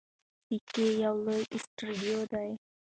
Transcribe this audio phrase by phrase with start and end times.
[0.45, 2.49] سایکي یو لوی اسټروېډ دی.